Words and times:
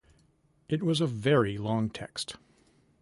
It 0.67 0.81
was 0.81 0.99
a 0.99 1.05
very 1.05 1.59
long 1.59 1.91
text. 1.91 2.35